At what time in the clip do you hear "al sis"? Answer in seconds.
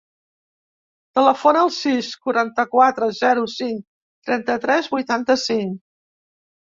1.65-2.09